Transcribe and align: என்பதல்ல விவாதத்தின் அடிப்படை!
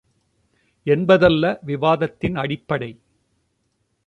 என்பதல்ல 0.87 1.59
விவாதத்தின் 1.63 2.35
அடிப்படை! 2.35 2.91